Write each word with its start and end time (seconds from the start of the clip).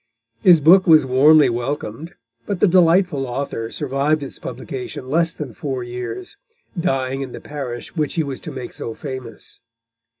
His 0.41 0.61
book 0.61 0.87
was 0.87 1.05
warmly 1.05 1.47
welcomed, 1.47 2.15
but 2.47 2.59
the 2.59 2.67
delightful 2.67 3.27
author 3.27 3.69
survived 3.69 4.23
its 4.23 4.39
publication 4.39 5.07
less 5.11 5.35
than 5.35 5.53
four 5.53 5.83
years, 5.83 6.37
dying 6.75 7.21
in 7.21 7.33
the 7.33 7.39
parish 7.39 7.95
which 7.95 8.15
he 8.15 8.23
was 8.23 8.39
to 8.39 8.51
make 8.51 8.73
so 8.73 8.95
famous. 8.95 9.59